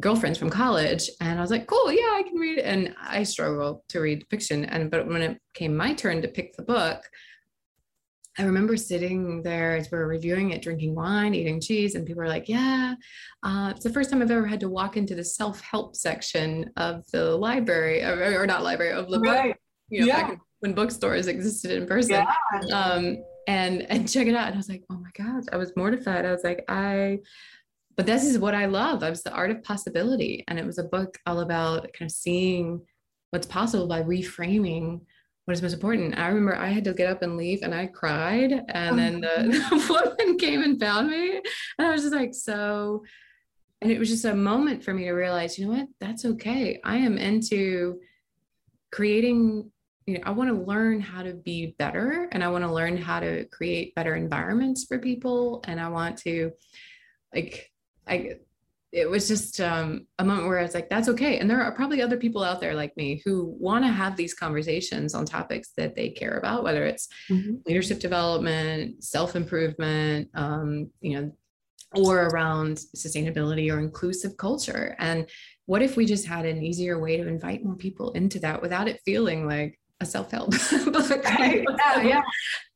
[0.00, 1.10] girlfriends from college.
[1.20, 2.60] And I was like, cool, yeah, I can read.
[2.60, 4.64] And I struggle to read fiction.
[4.64, 7.02] And but when it came my turn to pick the book,
[8.38, 12.22] I remember sitting there as we were reviewing it, drinking wine, eating cheese, and people
[12.22, 12.94] were like, Yeah,
[13.42, 16.70] uh, it's the first time I've ever had to walk into the self help section
[16.78, 19.54] of the library, or, or not library, of the right.
[19.90, 20.34] you know, yeah.
[20.62, 22.24] When bookstores existed in person.
[22.66, 22.76] Yeah.
[22.76, 24.46] Um, and and check it out.
[24.46, 26.24] And I was like, Oh my God, I was mortified.
[26.24, 27.18] I was like, I,
[27.96, 29.02] but this is what I love.
[29.02, 30.44] I was the art of possibility.
[30.48, 32.80] And it was a book all about kind of seeing
[33.30, 35.00] what's possible by reframing
[35.44, 36.16] what is most important.
[36.16, 38.52] I remember I had to get up and leave and I cried.
[38.68, 39.28] And oh, then the,
[39.70, 41.40] the, woman came and found me.
[41.78, 43.02] And I was just like, so,
[43.80, 46.80] and it was just a moment for me to realize, you know what, that's okay.
[46.84, 47.98] I am into
[48.92, 49.72] creating,
[50.06, 52.96] you know, I want to learn how to be better and I want to learn
[52.96, 55.62] how to create better environments for people.
[55.66, 56.52] And I want to,
[57.34, 57.70] like,
[58.06, 58.36] I,
[58.92, 61.38] it was just um, a moment where I was like, that's okay.
[61.38, 64.34] And there are probably other people out there like me who want to have these
[64.34, 67.54] conversations on topics that they care about, whether it's mm-hmm.
[67.64, 71.32] leadership development, self improvement, um, you know,
[71.94, 74.94] or around sustainability or inclusive culture.
[74.98, 75.26] And
[75.66, 78.88] what if we just had an easier way to invite more people into that without
[78.88, 80.50] it feeling like, a self-help
[80.92, 81.24] book.
[81.24, 81.64] Right.
[81.78, 82.22] Yeah, yeah.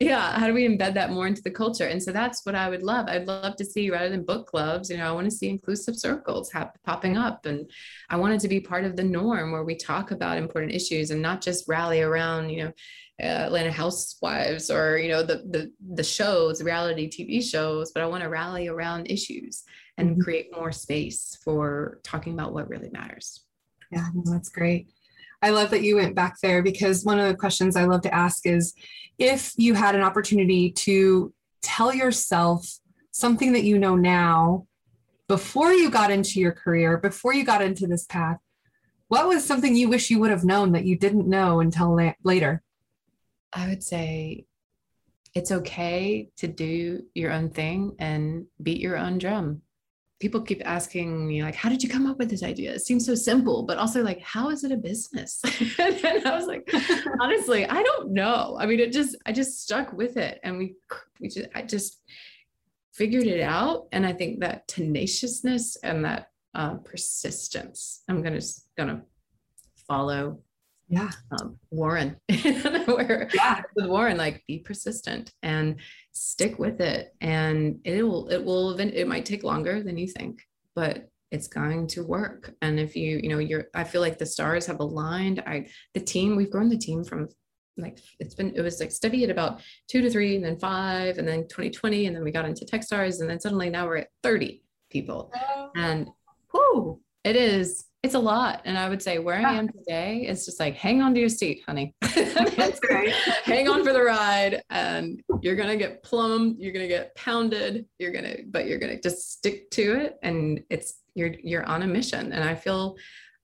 [0.01, 0.39] yeah.
[0.39, 1.87] How do we embed that more into the culture?
[1.87, 3.09] And so that's what I would love.
[3.09, 5.97] I'd love to see rather than book clubs, you know, I want to see inclusive
[5.97, 7.47] circles have, popping up.
[7.47, 7.71] And
[8.09, 11.11] I want it to be part of the norm where we talk about important issues
[11.11, 12.73] and not just rally around, you know,
[13.23, 18.07] uh, Atlanta Housewives or you know the the the shows, reality TV shows, but I
[18.07, 19.65] want to rally around issues
[19.97, 20.21] and mm-hmm.
[20.21, 23.43] create more space for talking about what really matters.
[23.91, 24.91] Yeah, no, that's great.
[25.47, 28.13] I love that you went back there because one of the questions I love to
[28.13, 28.75] ask is
[29.17, 31.33] if you had an opportunity to
[31.63, 32.69] tell yourself
[33.13, 34.67] something that you know now
[35.29, 38.39] before you got into your career, before you got into this path,
[39.07, 42.15] what was something you wish you would have known that you didn't know until la-
[42.25, 42.65] later?
[43.53, 44.47] I would say
[45.33, 49.63] it's okay to do your own thing and beat your own drum
[50.19, 52.73] people keep asking me like how did you come up with this idea?
[52.73, 55.43] It seems so simple but also like how is it a business?
[55.79, 56.69] And i was like
[57.21, 58.57] honestly i don't know.
[58.59, 60.77] I mean it just i just stuck with it and we
[61.21, 62.01] we just i just
[62.95, 68.41] figured it out and i think that tenaciousness and that uh, persistence i'm gonna
[68.79, 69.03] gonna
[69.87, 70.39] follow
[70.88, 71.11] yeah.
[71.33, 72.16] Um, warren.
[72.87, 73.62] Where yeah.
[73.75, 75.77] with warren like be persistent and
[76.12, 77.14] stick with it.
[77.20, 80.42] And it will it will it might take longer than you think
[80.77, 82.55] but it's going to work.
[82.62, 85.42] And if you you know you're i feel like the stars have aligned.
[85.44, 87.29] I the team we've grown the team from
[87.77, 91.18] like it's been it was like steady at about two to three and then five
[91.18, 94.09] and then 2020 and then we got into techstars and then suddenly now we're at
[94.22, 95.33] 30 people.
[95.35, 95.70] Oh.
[95.75, 96.09] and
[96.55, 98.62] whoo it is it's a lot.
[98.64, 101.29] And I would say where I am today is just like hang on to your
[101.29, 101.92] seat, honey.
[102.01, 103.11] That's great.
[103.45, 108.12] hang on for the ride and you're gonna get plumbed, you're gonna get pounded, you're
[108.12, 112.33] gonna, but you're gonna just stick to it and it's you're you're on a mission.
[112.33, 112.97] And I feel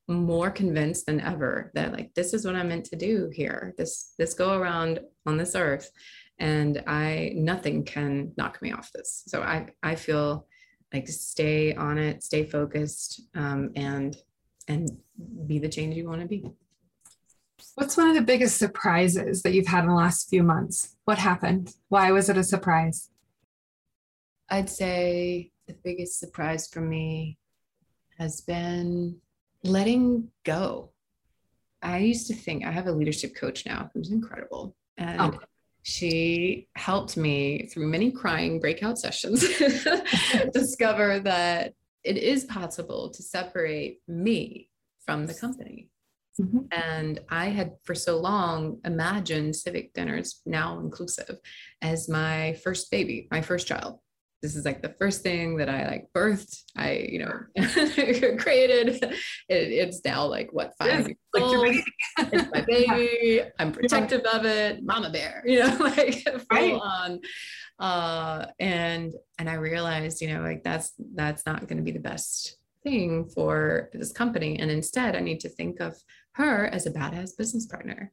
[0.07, 3.75] more convinced than ever that like this is what I'm meant to do here.
[3.77, 5.91] This this go around on this earth.
[6.39, 9.25] And I nothing can knock me off this.
[9.27, 10.47] So I I feel
[10.95, 14.15] like stay on it, stay focused, um, and
[14.69, 14.91] and
[15.47, 16.53] be the change you want to be.
[17.75, 20.97] What's one of the biggest surprises that you've had in the last few months?
[21.05, 21.75] What happened?
[21.89, 23.11] Why was it a surprise?
[24.51, 27.39] I'd say the biggest surprise for me
[28.19, 29.17] has been
[29.65, 30.91] letting go.
[31.83, 34.77] I used to think I have a leadership coach now who's incredible.
[34.99, 35.39] And oh.
[35.83, 39.41] she helped me through many crying breakout sessions
[40.53, 44.69] discover that it is possible to separate me
[45.05, 45.89] from the company.
[46.41, 46.61] Mm-hmm.
[46.73, 51.37] And I had for so long imagined civic dinners, now inclusivv,
[51.83, 53.99] as my first baby, my first child.
[54.43, 56.63] this is like the first thing that I like birthed.
[56.77, 57.33] I, you know,
[58.39, 59.05] created.
[59.05, 59.13] It,
[59.49, 61.67] it's now like what five years like old.
[62.19, 63.43] it's my baby.
[63.59, 64.83] I'm protective of it.
[64.83, 66.73] Mama bear, you know, like full right.
[66.73, 67.21] on.
[67.79, 71.99] Uh, and and I realized, you know, like that's that's not going to be the
[71.99, 74.59] best thing for this company.
[74.59, 75.97] And instead, I need to think of
[76.33, 78.13] her as a badass business partner.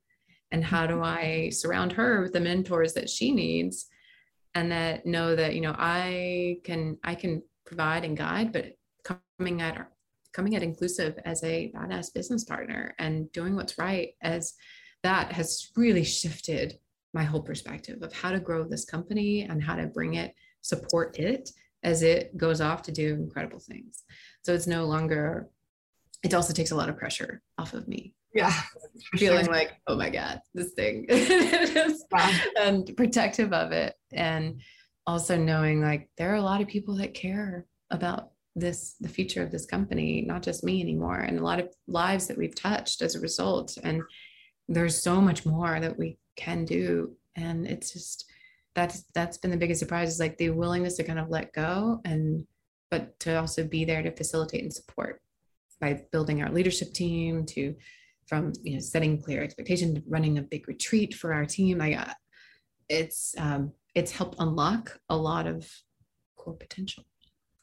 [0.52, 3.88] And how do I surround her with the mentors that she needs?
[4.56, 9.62] and that know that you know i can i can provide and guide but coming
[9.62, 9.88] at
[10.34, 14.54] coming at inclusivv as a badass business partner and doing what's right as
[15.04, 16.78] that has really shifted
[17.14, 21.18] my whole perspective of how to grow this company and how to bring it support
[21.18, 21.50] it
[21.84, 24.04] as it goes off to do incredible things
[24.44, 25.50] so it's no longer
[26.24, 28.54] it also takes a lot of pressure off of me yeah
[29.16, 29.54] feeling sure.
[29.54, 31.88] like oh my god this thing yeah.
[32.60, 34.62] and protective of it and
[35.08, 39.42] also knowing like there are a lot of people that care about this the future
[39.42, 43.02] of this company not just me anymore and a lot of lives that we've touched
[43.02, 44.02] as a result and
[44.70, 47.16] there's so much more that we can do.
[47.36, 48.26] And it's just
[48.76, 52.00] that's that's been the biggest surprise is like the willingness to kind of let go
[52.06, 52.46] and
[52.92, 55.22] but to also be there to facilitate and support
[55.82, 57.76] by building our leadership team to
[58.28, 61.82] from you know setting clear expectations running a big retreat for our team.
[61.82, 62.16] I got
[62.88, 65.68] it's um, it's helped unlock a lot of
[66.38, 67.04] core potential.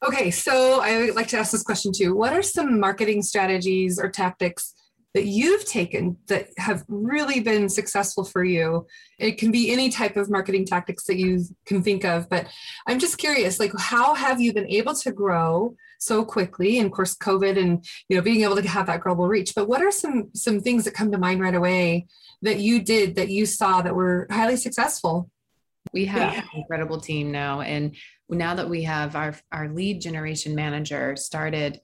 [0.07, 2.17] Okay so i would like to ask this question too.
[2.17, 4.75] What are some marketing strategies or tactics
[5.17, 8.87] that you've taken that have really been successful for you.
[9.19, 12.47] It can be any type of marketing tactics that you can think of but
[12.87, 16.79] i'm just curious like how have you been able to grow so quickly?
[16.79, 19.69] And of course covid and you know being able to have that global reach but
[19.69, 22.07] what are some some things that come to mind right away
[22.43, 25.31] that you did that you saw that were highly successful?
[25.95, 26.41] We have yeah.
[26.41, 27.97] an incredible team now and
[28.29, 31.81] now that we have our our lead generation manager started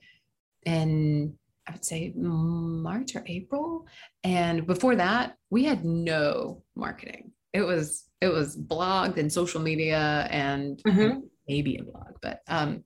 [0.65, 1.35] in
[1.67, 3.87] I would say March or April.
[4.23, 7.31] And before that, we had no marketing.
[7.53, 11.19] It was it was blogged and social media and mm-hmm.
[11.47, 12.83] maybe a blog, but um,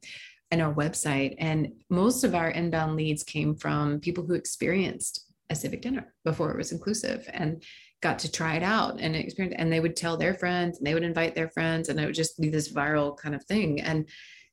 [0.52, 1.36] and our website.
[1.38, 6.52] And most of our inbound leads came from people who experienced a civic dinner before
[6.52, 7.64] it was Inclusivv and
[8.02, 9.56] got to try it out and experience.
[9.58, 12.16] And they would tell their friends and they would invite their friends, and it would
[12.16, 13.82] just be this viral kind of thing.
[13.82, 14.08] And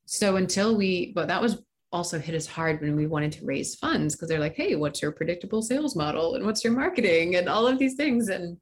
[0.07, 1.63] so until we, but that was
[1.94, 5.00] also hit us hard when we wanted to raise funds because they're like, hey, what's
[5.00, 8.28] your predictable sales model and what's your marketing and all of these things.
[8.28, 8.59] And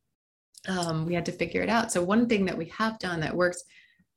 [0.69, 1.91] um, we had to figure it out.
[1.91, 3.65] So one thing that we have done that works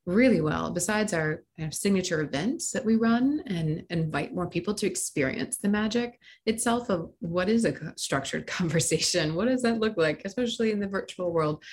[0.05, 4.73] really well, besides our kind of signature events that we run and invite more people
[4.75, 9.33] to experience the magic itself of what is a structured conversation?
[9.33, 11.63] What does that look like, especially in the virtual world?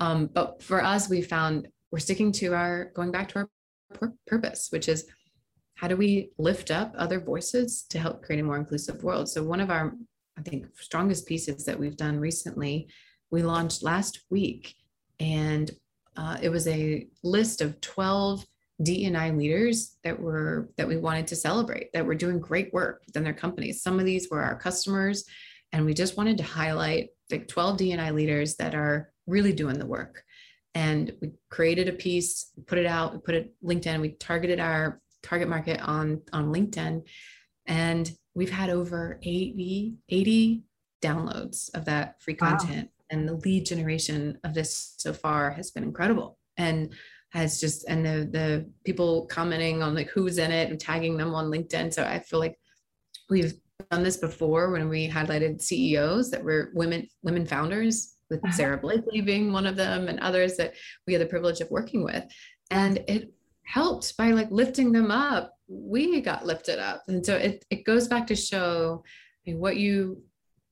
[0.00, 3.48] Um, but for us, we found we're sticking to our going back to our
[3.92, 5.06] pur- purpose, which is
[5.78, 9.28] how do we lift up other voices to help create a more inclusive world?
[9.28, 9.94] So, one of our,
[10.36, 12.88] I think, strongest pieces that we've done recently,
[13.30, 14.74] we launched last week,
[15.20, 15.70] and
[16.16, 18.44] uh, it was a list of 12
[18.82, 23.22] DNI leaders that were that we wanted to celebrate that were doing great work within
[23.22, 23.80] their companies.
[23.80, 25.24] Some of these were our customers,
[25.70, 29.86] and we just wanted to highlight the 12 DNI leaders that are really doing the
[29.86, 30.24] work.
[30.74, 35.00] And we created a piece, put it out, we put it LinkedIn, we targeted our
[35.22, 37.02] target market on on linkedin
[37.66, 40.62] and we've had over 80 80
[41.02, 43.06] downloads of that free content wow.
[43.10, 46.92] and the lead generation of this so far has been incredible and
[47.30, 51.34] has just and the the people commenting on like who's in it and tagging them
[51.34, 52.58] on linkedin so i feel like
[53.28, 53.54] we've
[53.90, 58.52] done this before when we highlighted ceos that were women women founders with uh-huh.
[58.52, 60.74] Sara Blakely being one of them and others that
[61.06, 62.24] we had the privilege of working with.
[62.70, 63.32] And it
[63.68, 65.54] helped by like lifting them up.
[65.68, 67.02] We got lifted up.
[67.08, 69.04] And so it, it goes back to show
[69.46, 70.22] I mean, what you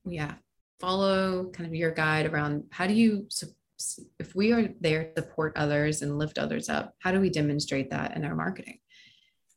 [0.05, 0.33] yeah
[0.79, 3.27] follow kind of your guide around how do you
[4.19, 7.91] if we are there to support others and lift others up how do we demonstrate
[7.91, 8.79] that in our marketing?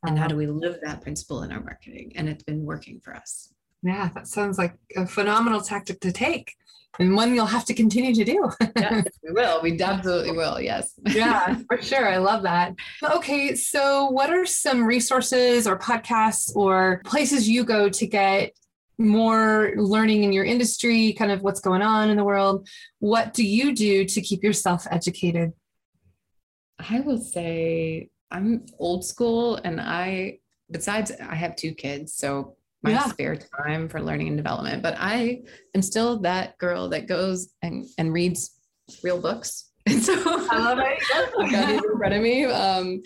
[0.03, 2.13] And how do we live that principle in our marketing?
[2.15, 3.53] And it's been working for us.
[3.81, 6.53] Yeah that sounds like a phenomenal tactic to take
[6.99, 8.49] and one you'll have to continue to do.
[8.75, 9.61] yes, we will.
[9.61, 10.59] We absolutely will.
[10.59, 10.93] Yes.
[11.05, 12.07] yeah, for sure.
[12.07, 12.75] I love that.
[13.03, 18.53] Okay, so what are some resources or podcasts or places you go to get
[18.97, 22.67] more learning in your industry, kind of what's going on in the world?
[22.99, 25.53] What do you do to keep yourself educated?
[26.77, 30.39] I will say I'm old school and I
[30.69, 33.07] besides I have two kids, so my yeah.
[33.07, 34.81] spare time for learning and development.
[34.81, 35.41] But I
[35.75, 38.51] am still that girl that goes and, and reads
[39.03, 39.67] real books.
[39.87, 41.83] And so I love it.
[41.83, 42.45] in front of me.
[42.45, 43.01] Um,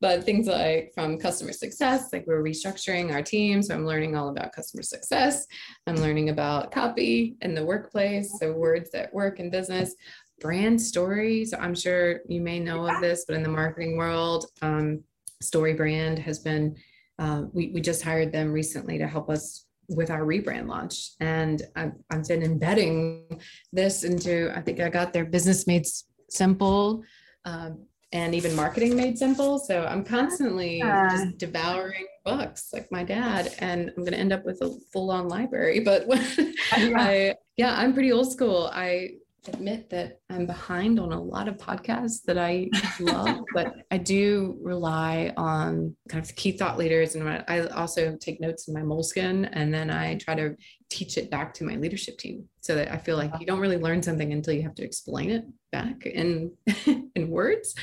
[0.00, 3.62] but things like from customer success, like we're restructuring our team.
[3.62, 5.46] So I'm learning all about customer success.
[5.88, 9.94] I'm learning about copy in the workplace, so words that work in business,
[10.40, 11.54] brand stories.
[11.54, 15.04] I'm sure you may know of this, but in the marketing world, um,
[15.40, 16.76] Story Brand has been,
[17.22, 21.10] uh, we, we just hired them recently to help us with our rebrand launch.
[21.20, 23.40] And I've, I've been embedding
[23.72, 25.86] this into, I think I got their business made
[26.28, 27.04] simple.
[27.44, 29.60] Um, and even marketing made simple.
[29.60, 34.44] So I'm constantly just devouring books like my dad, and I'm going to end up
[34.44, 35.80] with a full on library.
[35.80, 36.04] But.
[36.72, 38.68] I, yeah, I'm pretty old school.
[38.72, 39.12] I
[39.48, 42.68] admit that I'm behind on a lot of podcasts that I
[43.00, 47.14] love, but I do rely on kind of key thought leaders.
[47.14, 50.56] And I also take notes in my Moleskine and then I try to
[50.90, 53.78] teach it back to my leadership team so that I feel like you don't really
[53.78, 56.52] learn something until you have to explain it back in
[57.14, 57.74] in words.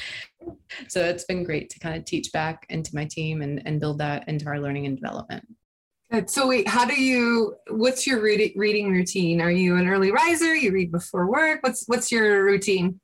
[0.88, 3.98] So it's been great to kind of teach back into my team and, and build
[3.98, 5.46] that into our learning and development.
[6.12, 6.30] Good.
[6.30, 7.56] So wait, how do you?
[7.70, 9.42] What's your reading reading routine?
[9.42, 10.56] Are you an early riser?
[10.56, 11.62] You read before work?
[11.62, 13.00] What's what's your routine?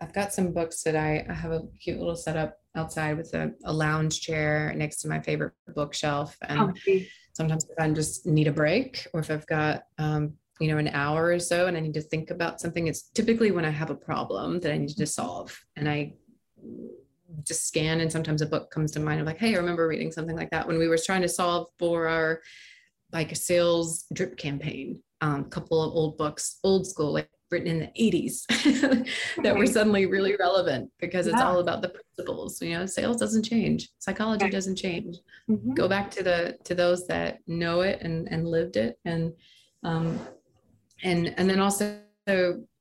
[0.00, 3.52] I've got some books that I, I have a cute little setup outside with a,
[3.64, 6.36] a lounge chair next to my favorite bookshelf.
[6.42, 7.08] And Comfy.
[7.32, 10.88] sometimes if I just need a break or if I've got, um, you know, an
[10.88, 13.88] hour or so and I need to think about something, it's typically when I have
[13.88, 15.58] a problem that I need to solve.
[15.76, 16.14] And I
[17.44, 20.12] just scan and sometimes a book comes to mind of like, hey, I remember reading
[20.12, 22.40] something like that when we were trying to solve for our
[23.12, 25.02] like a sales drip campaign.
[25.22, 28.44] Um, couple of old books, old school, like written in the 80s
[29.42, 31.48] that were suddenly really relevant because it's Yeah.
[31.48, 32.60] all about the principles.
[32.60, 34.52] You know, sales doesn't change, psychology Right.
[34.52, 35.16] doesn't change
[35.48, 35.74] Mhm.
[35.76, 39.32] go back to the to those that know it and and lived it and
[39.84, 40.18] um
[41.04, 42.00] and and then also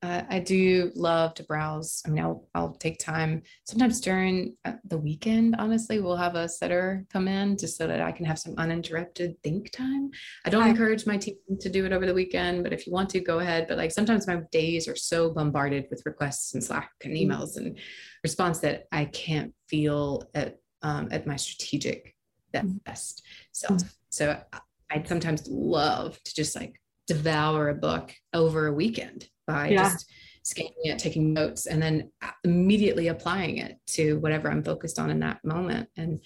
[0.06, 2.03] uh, I do love to browse.
[2.06, 5.56] I mean, I'll, I'll take time sometimes during uh, the weekend.
[5.58, 9.36] Honestly, we'll have a sitter come in just so that I can have some uninterrupted
[9.43, 10.12] think time.
[10.45, 13.10] I don't encourage my team to do it over the weekend, but if you want
[13.12, 13.68] to, go ahead.
[13.68, 17.28] But like sometimes my days are so bombarded with requests and Slack and Mhm.
[17.28, 17.78] emails and
[18.24, 22.16] response that I can't feel at um, at my strategic
[22.53, 22.84] Mhm.
[22.84, 23.82] best self.
[24.12, 24.60] So I-
[24.91, 29.84] I'd sometimes love to just like devour a book over a weekend by Yeah.
[29.84, 30.10] just
[30.43, 32.12] scanning it, taking notes, and then
[32.43, 35.89] immediately applying it to whatever I'm focused on in that moment.
[35.97, 36.20] And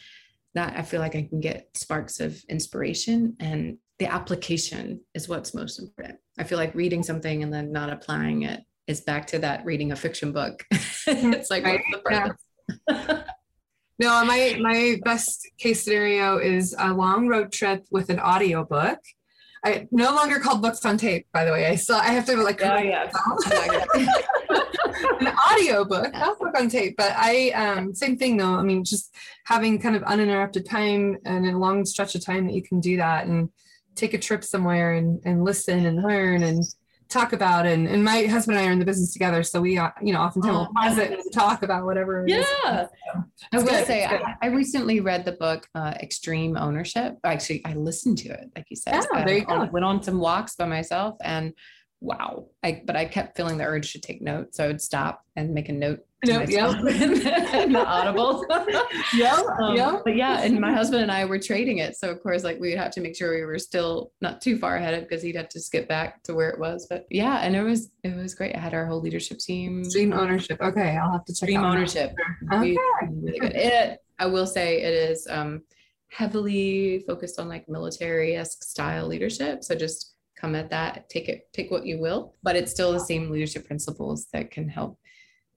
[0.55, 5.53] that I feel like I can get sparks of inspiration and the application is what's
[5.53, 6.19] most important.
[6.37, 9.91] I feel like reading something and then not applying it is back to that reading
[9.91, 10.65] a fiction book.
[11.07, 11.33] Mm-hmm.
[11.33, 12.31] it's like, what's the Right,
[12.89, 13.23] yeah.
[13.99, 18.99] No, my my best case scenario is a long road trip with an audiobook.
[19.63, 21.65] I no longer called books on tape, by the way.
[21.65, 23.11] I still I have to like Oh, yeah.
[25.19, 26.95] an audio book, audiobook, not book on tape.
[26.97, 28.55] But I um same thing though.
[28.55, 29.13] I mean, just
[29.45, 32.97] having kind of uninterrupted time and a long stretch of time that you can do
[32.97, 33.49] that and
[33.95, 36.63] take a trip somewhere and and listen and learn and
[37.09, 39.77] talk about and and my husband and I are in the business together, so we
[39.77, 42.25] uh, you know oftentimes Oh, will pause it and talk about whatever.
[42.25, 42.45] it is.
[42.63, 42.87] Yeah.
[43.51, 44.05] I will good, say.
[44.05, 47.17] I, I recently read the book uh, Extreme Ownership.
[47.23, 48.95] Actually, I listened to it, like you said.
[49.13, 49.71] Oh, there you I go.
[49.71, 51.53] went on some walks by myself and
[51.99, 52.45] wow.
[52.63, 54.57] I but I kept feeling the urge to take notes.
[54.57, 56.67] So I would stop and make a note Note, yeah.
[56.81, 58.45] the audible.
[59.13, 59.99] Yeah, Um, yeah.
[60.03, 61.95] But yeah, and my husband and I were trading it.
[61.95, 64.75] So of course, like we'd have to make sure we were still not too far
[64.75, 66.87] ahead of because he'd have to skip back to where it was.
[66.89, 68.55] But yeah, and it was it was great.
[68.55, 69.83] I had our whole leadership team.
[69.85, 70.61] Stream ownership.
[70.61, 72.13] Okay, I'll have to check Dream out ownership.
[72.51, 72.59] Okay.
[72.61, 72.79] We-
[73.21, 73.55] really good.
[73.55, 75.63] It, I will say it is um,
[76.09, 79.63] heavily focused on like military-esque style leadership.
[79.63, 82.99] So just come at that, take it, take what you will, but it's still the
[82.99, 84.97] same leadership principles that can help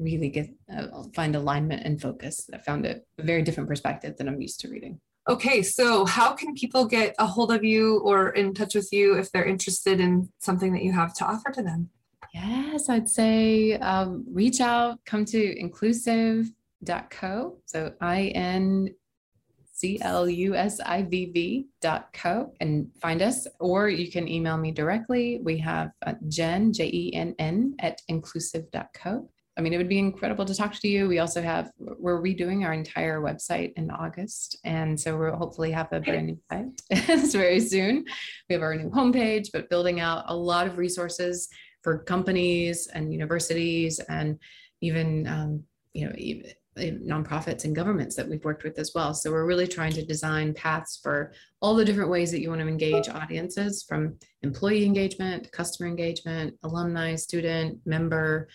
[0.02, 2.48] really get uh, find alignment and focus.
[2.52, 5.00] I found it a very different perspective than I'm used to reading.
[5.28, 9.16] Okay, so how can people get a hold of you or in touch with you
[9.16, 11.90] if they're interested in something that you have to offer to them?
[12.34, 17.58] Yes, I'd say um, reach out, come to inclusivv.co.
[17.66, 18.88] So I N
[19.72, 24.28] C L U S I V V dot co and find us, or you can
[24.28, 25.40] email me directly.
[25.42, 29.28] We have uh, Jen, J E N N, at inclusivv.co.
[29.56, 31.08] I mean, it would be incredible to talk to you.
[31.08, 34.58] We also have, we're redoing our entire website in August.
[34.64, 38.06] And so we'll hopefully have a brand new site very soon.
[38.48, 41.48] We have our new homepage, but building out a lot of resources
[41.82, 44.38] for companies and universities and
[44.80, 49.12] even um, you know even nonprofits and governments that we've worked with as well.
[49.12, 52.62] So we're really trying to design paths for all the different ways that you want
[52.62, 58.48] to engage audiences from employee engagement, customer engagement, alumni, student, member,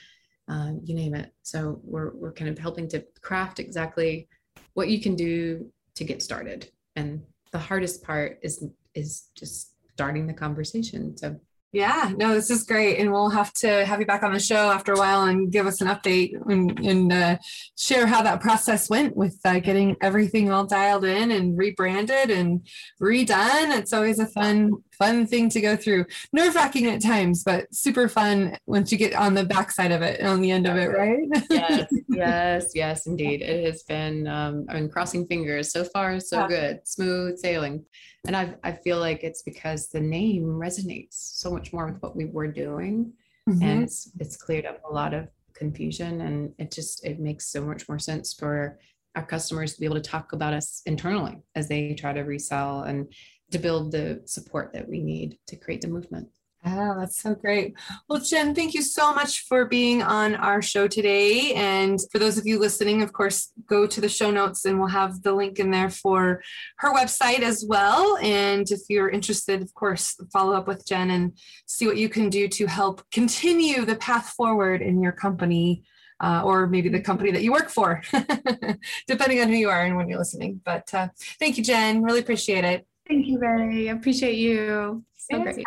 [0.48, 1.34] uh, you name it.
[1.44, 4.28] So we're, we're kind of helping to craft exactly
[4.74, 6.70] what you can do to get started.
[6.96, 7.22] And
[7.52, 11.16] the hardest part is is just starting the conversation.
[11.18, 11.40] So
[11.74, 12.98] yeah, no, this is great.
[12.98, 15.68] And we'll have to have you back on the show after a while and give
[15.68, 17.38] us an update and, and uh,
[17.78, 22.66] share how that process went with uh, getting everything all dialed in and rebranded and
[23.02, 23.78] redone.
[23.78, 26.06] It's always a fun, fun thing to go through.
[26.34, 30.20] Nerve wracking at times, but super fun once you get on the backside of it
[30.20, 31.28] and on the end of it, right?
[31.50, 33.42] yes, yes, yes, indeed.
[33.42, 35.72] It has been, um, I mean, crossing fingers.
[35.72, 36.48] So far, so yeah.
[36.48, 36.88] good.
[36.88, 37.86] Smooth sailing
[38.28, 42.16] and I, I feel like it's because the name resonates so much more with what
[42.16, 43.14] we were doing
[43.50, 43.64] mm-hmm.
[43.64, 47.62] and it's, it's cleared up a lot of confusion and it just it makes so
[47.62, 48.78] much more sense for
[49.16, 52.84] our customers to be able to talk about us internally as they try to resell
[52.84, 53.12] and
[53.52, 56.30] to build the support that we need to create the movement
[56.66, 57.76] Oh, that's so great.
[58.10, 61.54] Well, Jen, thank you so much for being on our show today.
[61.54, 64.90] And for those of you listening, of course, go to the show notes and we'll
[64.90, 66.42] have the link in there for
[66.80, 68.18] her website as well.
[68.18, 71.38] And if you're interested, of course, follow up with Jen and
[71.68, 75.84] see what you can do to help continue the path forward in your company.
[76.20, 78.02] Uh, or maybe the company that you work for,
[79.08, 80.60] depending on who you are and when you're listening.
[80.66, 82.02] But uh, thank you, Jen.
[82.02, 82.88] Really appreciate it.
[83.08, 83.90] Thank you, Barry.
[83.90, 85.04] I appreciate you.
[85.16, 85.66] So great.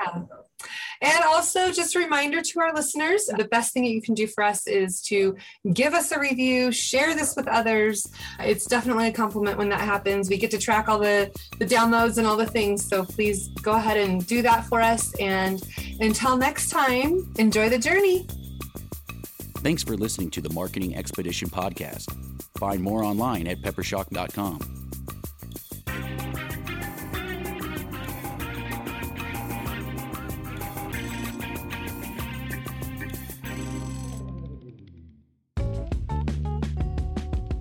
[1.02, 4.26] And also, just a reminder to our listeners the best thing that you can do
[4.26, 5.34] for us is to
[5.72, 8.06] give us a review, share this with others.
[8.38, 10.28] It's definitely a compliment when that happens.
[10.28, 12.86] We get to track all the, the downloads and all the things.
[12.86, 15.14] So please go ahead and do that for us.
[15.18, 15.62] And
[16.00, 18.26] until next time, enjoy the journey.
[19.58, 22.04] Thanks for listening to the Marketing Expedition podcast.
[22.58, 24.80] Find more online at peppershock.com.